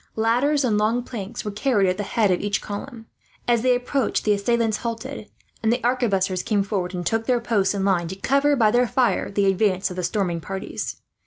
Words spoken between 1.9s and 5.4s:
the head of each column. As they approached the assailants halted,